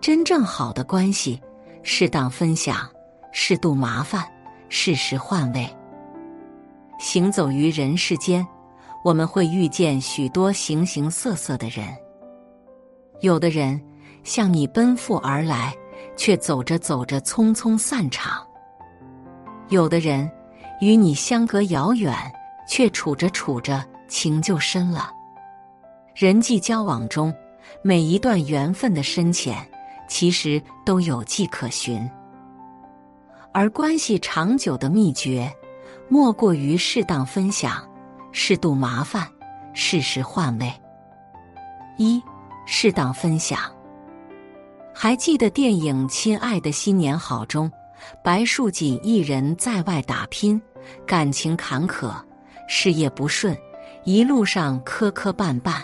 [0.00, 1.38] 真正好的关系，
[1.82, 2.88] 适当分享，
[3.32, 4.24] 适度麻烦，
[4.70, 5.68] 适时换位。
[6.98, 8.46] 行走于人世间，
[9.04, 11.86] 我们会遇见许多形形色色的人。
[13.20, 13.78] 有的人
[14.24, 15.74] 向你奔赴而来，
[16.16, 18.42] 却走着走着匆匆散场；
[19.68, 20.30] 有的人
[20.80, 22.14] 与你相隔遥远，
[22.66, 25.12] 却处着处着情就深了。
[26.14, 27.34] 人际交往中，
[27.82, 29.56] 每一段缘分的深浅。
[30.10, 32.10] 其实都有迹可循，
[33.52, 35.50] 而关系长久的秘诀，
[36.08, 37.88] 莫过于适当分享、
[38.32, 39.26] 适度麻烦、
[39.72, 40.70] 适时换位。
[41.96, 42.20] 一、
[42.66, 43.60] 适当分享。
[44.92, 47.70] 还记得电影《亲爱的新年好》中，
[48.22, 50.60] 白树锦一人在外打拼，
[51.06, 52.12] 感情坎坷，
[52.66, 53.56] 事业不顺，
[54.02, 55.80] 一路上磕磕绊绊。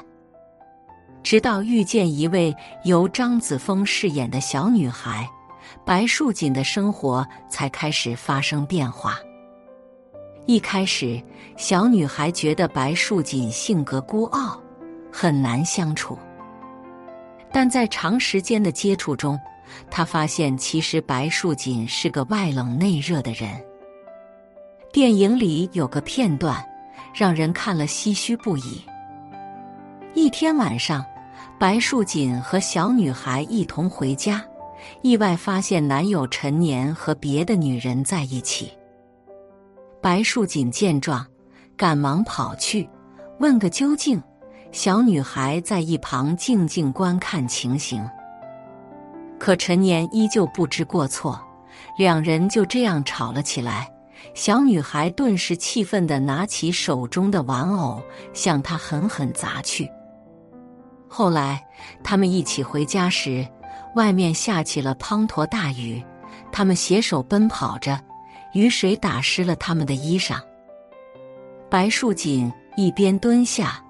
[1.22, 5.28] 直到遇见一位由张子枫饰演的小女孩，
[5.84, 9.18] 白树锦的生活才开始发生变化。
[10.46, 11.20] 一开始，
[11.56, 14.60] 小女孩觉得白树锦性格孤傲，
[15.10, 16.16] 很难相处。
[17.52, 19.36] 但在长时间的接触中，
[19.90, 23.50] 她发现其实白树锦是个外冷内热的人。
[24.92, 26.64] 电影里有个片段，
[27.12, 28.80] 让人看了唏嘘不已。
[30.16, 31.04] 一天晚上。
[31.58, 34.42] 白树锦和小女孩一同回家，
[35.02, 38.72] 意外发现男友陈年和别的女人在一起。
[40.00, 41.26] 白树锦见状，
[41.76, 42.88] 赶忙跑去
[43.40, 44.20] 问个究竟。
[44.72, 48.06] 小女孩在一旁静静观看情形，
[49.38, 51.38] 可陈年依旧不知过错，
[51.98, 53.90] 两人就这样吵了起来。
[54.34, 58.02] 小女孩顿时气愤地拿起手中的玩偶，
[58.32, 59.90] 向他狠狠砸去。
[61.08, 61.64] 后来，
[62.02, 63.46] 他们一起回家时，
[63.94, 66.02] 外面下起了滂沱大雨。
[66.52, 67.98] 他们携手奔跑着，
[68.52, 70.40] 雨水打湿了他们的衣裳。
[71.70, 73.82] 白树锦一边蹲下，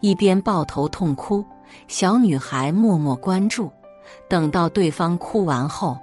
[0.00, 1.44] 一边抱头痛哭。
[1.88, 3.70] 小女孩默默关注，
[4.28, 5.98] 等到对方哭完后，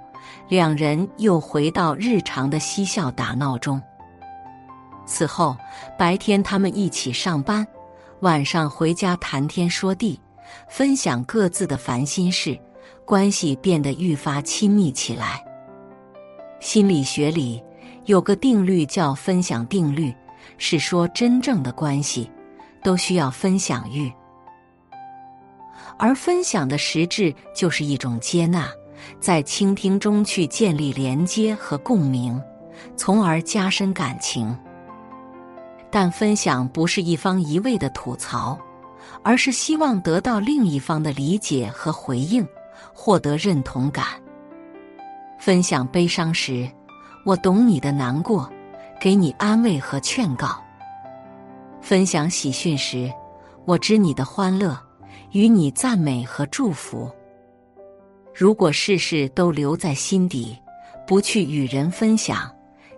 [0.48, 3.80] 两人又回到日常的嬉笑打闹中。
[5.06, 5.56] 此后，
[5.98, 7.66] 白天他们一起上班，
[8.20, 10.20] 晚上回家谈天说地。
[10.68, 12.58] 分享各自的烦心事，
[13.04, 15.44] 关系变得愈发亲密起来。
[16.60, 17.62] 心理学里
[18.04, 20.14] 有个定律叫分享定律，
[20.58, 22.30] 是说真正的关系
[22.82, 24.12] 都需要分享欲，
[25.98, 28.68] 而分享的实质就是一种接纳，
[29.20, 32.40] 在倾听中去建立连接和共鸣，
[32.96, 34.56] 从而加深感情。
[35.90, 38.58] 但分享不是一方一味的吐槽。
[39.22, 42.46] 而是希望得到另一方的理解和回应，
[42.92, 44.04] 获得认同感。
[45.38, 46.68] 分享悲伤时，
[47.24, 48.50] 我懂你的难过，
[49.00, 50.48] 给你安慰和劝告；
[51.80, 53.12] 分享喜讯时，
[53.64, 54.78] 我知你的欢乐，
[55.32, 57.10] 与你赞美和祝福。
[58.34, 60.56] 如果事事都留在心底，
[61.06, 62.50] 不去与人分享，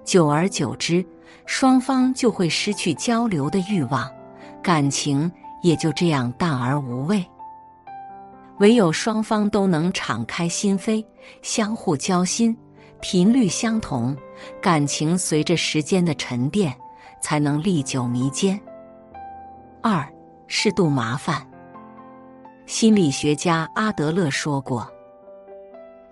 [0.04, 1.04] 久而久之，
[1.44, 4.10] 双方就会失去交流的欲望，
[4.62, 5.30] 感情。
[5.64, 7.24] 也就这样淡而无味。
[8.58, 11.04] 唯有双方都能敞开心扉，
[11.40, 12.56] 相互交心，
[13.00, 14.14] 频率相同，
[14.60, 16.72] 感情随着时间的沉淀，
[17.20, 18.60] 才能历久弥坚。
[19.82, 20.06] 二，
[20.46, 21.44] 适度麻烦。
[22.66, 24.86] 心理学家阿德勒说过：“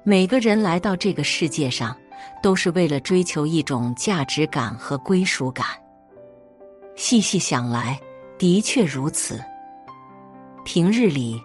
[0.03, 1.95] 每个人来到这个世界上，
[2.43, 5.67] 都是为了追求一种价值感和归属感。”
[6.97, 8.01] 细细想来。
[8.42, 9.41] 的确如此。
[10.64, 11.41] 平日里，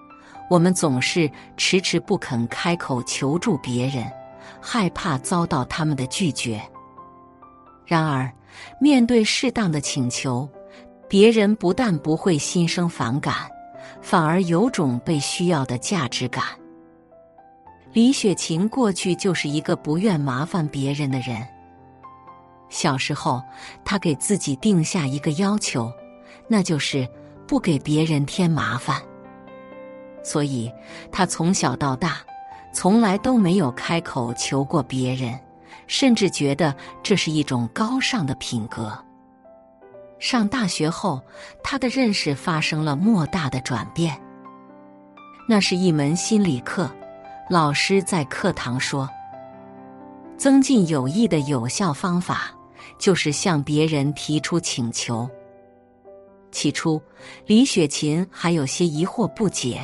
[0.49, 4.11] 我们总是迟迟不肯开口求助别人，
[4.59, 6.59] 害怕遭到他们的拒绝。
[7.85, 8.33] 然而，
[8.81, 10.49] 面对适当的请求，
[11.07, 13.47] 别人不但不会心生反感，
[14.01, 16.45] 反而有种被需要的价值感。
[17.93, 21.47] 李雪琴过去就是一个不愿麻烦别人的人。
[22.69, 23.39] 小时候，
[23.85, 25.91] 她给自己定下一个要求。
[26.47, 27.07] 那就是
[27.45, 29.01] 不给别人添麻烦，
[30.23, 30.71] 所以
[31.11, 32.17] 他从小到大
[32.73, 35.37] 从来都没有开口求过别人，
[35.87, 38.97] 甚至觉得这是一种高尚的品格。
[40.19, 41.21] 上大学后，
[41.63, 44.19] 他的认识发生了莫大的转变。
[45.47, 46.89] 那是一门心理课，
[47.49, 49.07] 老师在课堂说
[50.35, 52.51] ：“增进友谊的有效方法，
[52.97, 55.29] 就是向别人提出请求。”
[56.51, 57.01] 起初，
[57.45, 59.79] 李雪琴还有些疑惑不解，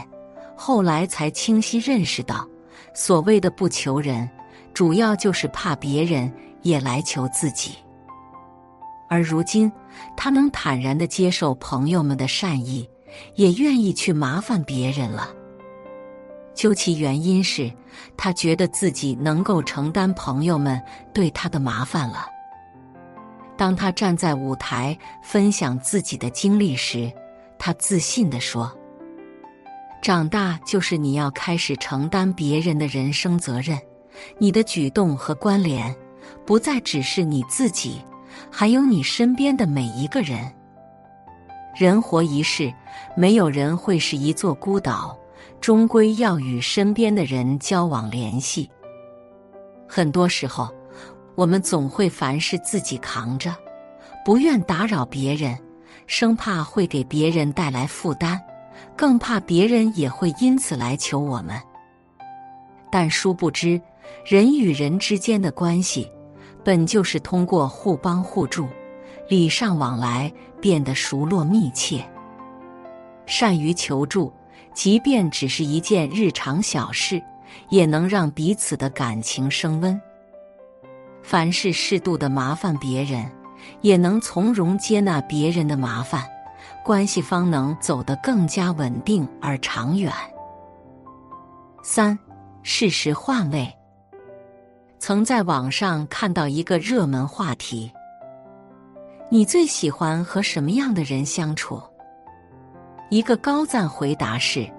[0.56, 2.48] 后来才清晰认识到，
[2.94, 4.30] 所谓的不求人，
[4.74, 6.32] 主要就是怕别人
[6.62, 7.76] 也来求自己。
[9.10, 9.72] 而如今，
[10.18, 12.90] 他能坦然的接受朋友们的善意，
[13.36, 15.30] 也愿意去麻烦别人了。
[16.56, 17.72] 究其原因是，
[18.18, 20.82] 他觉得自己能够承担朋友们
[21.14, 22.28] 对他的麻烦了。
[23.64, 27.10] 当他站在舞台分享自己的经历时，
[27.58, 28.70] 他自信地说
[30.04, 33.80] ：“长大就是你要开始承担别人的人生责任，
[34.38, 35.96] 你的举动和关联
[36.46, 38.02] 不再只是你自己，
[38.52, 40.54] 还有你身边的每一个人。
[41.74, 42.70] 人活一世，
[43.16, 45.18] 没有人会是一座孤岛。”
[45.62, 48.70] 终归要与身边的人交往联系。
[49.88, 50.70] 很多时候，
[51.36, 53.56] 我们总会凡事自己扛着，
[54.24, 55.58] 不愿打扰别人，
[56.06, 58.40] 生怕会给别人带来负担，
[58.96, 61.60] 更怕别人也会因此来求我们。
[62.92, 63.82] 但殊不知，
[64.24, 66.08] 人与人之间的关系，
[66.64, 68.68] 本就是通过互帮互助、
[69.28, 70.32] 礼尚往来
[70.62, 72.06] 变得熟络密切，
[73.26, 74.32] 善于求助。
[74.76, 77.22] 即便只是一件日常小事，
[77.70, 80.02] 也能让彼此的感情升温。
[81.24, 83.26] 凡事适度的麻烦别人，
[83.82, 86.24] 也能从容接纳别人的麻烦，
[86.84, 90.12] 关系方能走得更加稳定而长远。
[91.82, 92.18] 三，
[92.62, 93.74] 适时换位。
[95.00, 97.92] 曾在网上看到一个热门话题：
[99.30, 101.82] 你最喜欢和什么样的人相处？
[103.10, 104.70] 一个高赞回答是：“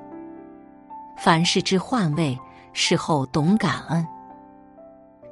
[1.16, 2.38] 凡事之换位，
[2.72, 4.06] 事后懂感恩。”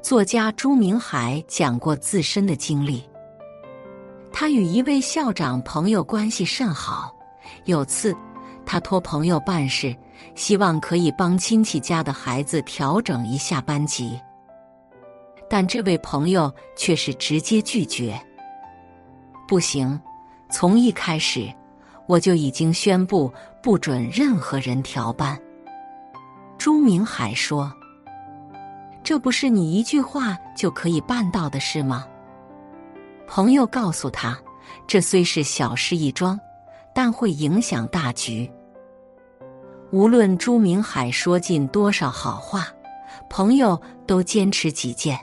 [0.02, 3.08] 作家朱明海讲过自身的经历。
[4.32, 7.14] 他与一位校长朋友关系甚好，
[7.66, 8.12] 有次
[8.66, 9.96] 他托朋友办事，
[10.34, 14.18] 希望可以帮亲戚家的孩子调整一下班级，
[15.48, 18.20] 但这位朋友却是直接拒绝
[19.46, 19.98] ：“不行，
[20.50, 21.48] 从一开始。”
[22.08, 23.32] 我就已经宣布
[23.62, 25.40] 不准任何人调班。
[26.58, 27.72] 朱明海说
[29.02, 32.06] ：“这不是你一句话就可以办到的事吗？”
[33.26, 34.38] 朋友告诉他
[34.86, 36.38] ：“这虽是小事一桩，
[36.94, 38.50] 但会影响大局。”
[39.90, 42.66] 无论朱明海说尽多少好话，
[43.28, 45.18] 朋友都坚持己见。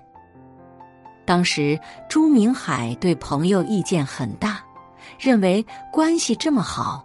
[1.25, 4.59] 当时朱明海对朋友意见很大。
[5.17, 7.03] 认为关系这么好，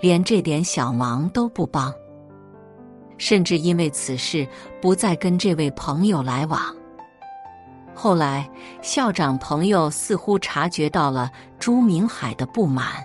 [0.00, 1.92] 连这点小忙都不帮，
[3.24, 4.46] 甚至因为此事
[4.82, 6.60] 不再跟这位朋友来往。
[7.94, 8.46] 后来，
[8.82, 13.02] 校长朋友似乎察觉到了朱明海的不满，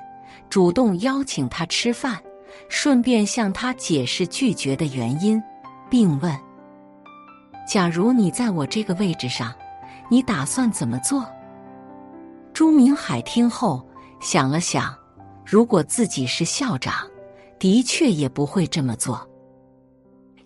[0.50, 2.22] 主动邀请他吃饭，
[2.68, 5.42] 顺便向他解释拒绝的原因，
[5.90, 6.38] 并问
[7.66, 9.56] ：“假如你在我这个位置上，
[10.10, 11.26] 你打算怎么做？”
[12.52, 13.82] 朱明海听后。
[14.20, 14.94] 想了想，
[15.46, 16.94] 如果自己是校长，
[17.58, 19.26] 的确也不会这么做。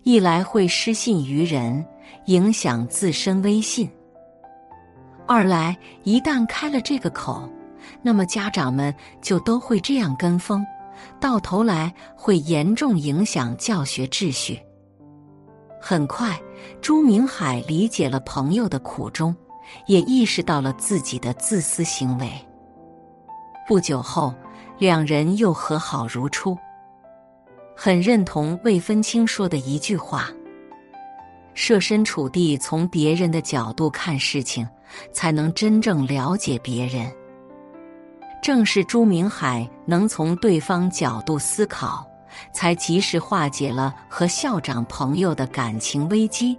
[0.04, 1.82] 一来会失信于人，
[2.26, 3.88] 影响自身威信；
[5.26, 7.48] 二来一旦开了这个口，
[8.02, 10.62] 那么家长们就都会这样跟风，
[11.18, 14.60] 到头来会严重影响教学秩序。
[15.80, 16.38] 很快，
[16.82, 19.34] 朱明海理解了朋友的苦衷，
[19.86, 22.30] 也意识到了自己的自私行为。
[23.66, 24.34] 不久后，
[24.78, 26.54] 两人又和好如初。
[27.76, 30.30] 很认同魏芬清说的一句话
[31.54, 34.66] ：“设身处地从别人的角度看事情，
[35.12, 37.10] 才能真正了解别人。”
[38.42, 42.06] 正是朱明海能从对方角度思考，
[42.52, 46.58] 才及时化解了和校长朋友的感情危机，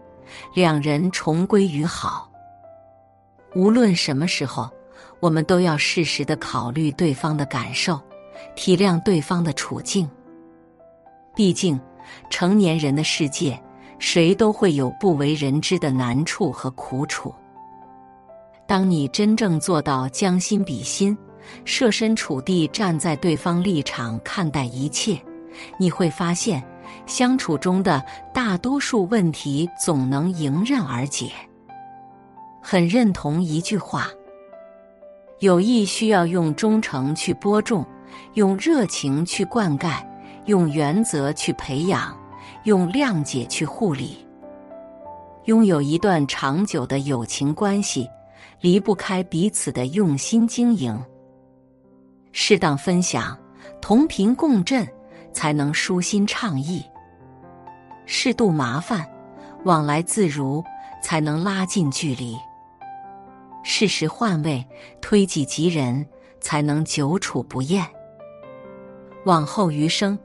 [0.54, 2.30] 两人重归于好。
[3.56, 4.70] 无论什么时候。
[5.22, 8.00] 我们都要适时的考虑对方的感受，
[8.56, 10.08] 体谅对方的处境。
[11.36, 11.80] 毕竟，
[12.30, 13.62] 成年人的世界，
[14.00, 17.34] 谁都会有不为人知的难处和苦楚。
[18.68, 21.16] 当你真正做到将心比心，
[21.66, 25.20] 设身处地站在对方立场看待一切，
[25.78, 26.64] 你会发现，
[27.06, 31.30] 相处中的大多数问题总能迎刃而解。
[32.62, 34.08] 很认同一句话。
[35.40, 37.86] 友谊需要用忠诚去播种，
[38.36, 40.02] 用热情去灌溉，
[40.46, 42.16] 用原则去培养，
[42.64, 44.26] 用谅解去护理。
[45.46, 48.10] 拥有一段长久的友情关系，
[48.62, 51.00] 离不开彼此的用心经营。
[52.32, 53.38] 适当分享，
[53.82, 54.88] 同频共振，
[55.32, 56.84] 才能舒心畅意。
[58.06, 59.08] 适度麻烦，
[59.64, 60.64] 往来自如，
[61.02, 62.36] 才能拉近距离；
[63.64, 64.64] 适时换位，
[65.02, 66.06] 推己及人，
[66.40, 67.84] 才能久处不厌。
[69.26, 70.18] 往后余生，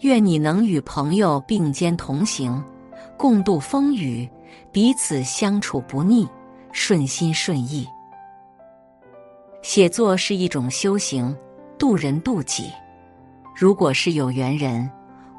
[0.00, 2.62] 愿你能与朋友并肩同行，
[3.16, 4.28] 共度风雨，
[4.72, 6.28] 彼此相处不腻，
[6.72, 7.86] 顺心顺意。
[9.62, 11.36] 写作是一种修行，
[11.78, 12.70] 渡人渡己。
[13.54, 14.88] 如果是有缘人，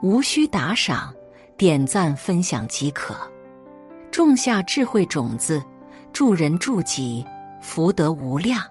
[0.02, 1.14] 无需打赏，
[1.56, 3.16] 点赞分享即可，
[4.12, 5.64] 种下智慧种子，
[6.12, 7.26] 助人助己，
[7.62, 8.62] 福德无量。